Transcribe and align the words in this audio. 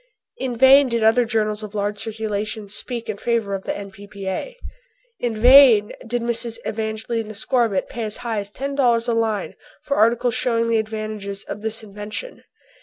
In 0.37 0.57
vain 0.57 0.89
did 0.89 1.03
other 1.03 1.25
journals 1.25 1.61
of 1.61 1.75
large 1.75 1.99
circulation 1.99 2.67
speak 2.69 3.07
in 3.07 3.17
favor 3.17 3.53
of 3.53 3.65
the 3.65 3.77
N.P.P.A. 3.77 4.57
In 5.19 5.35
vain 5.35 5.91
did 6.07 6.23
Mrs. 6.23 6.57
Evangelina 6.67 7.35
Scorbitt 7.35 7.87
pay 7.87 8.01
as 8.01 8.17
high 8.25 8.39
as 8.39 8.49
$10 8.49 9.07
a 9.07 9.11
line 9.13 9.53
for 9.83 9.95
articles 9.97 10.33
showing 10.33 10.69
the 10.69 10.79
advantages 10.79 11.43
of 11.43 11.61
this 11.61 11.83
invention. 11.83 12.43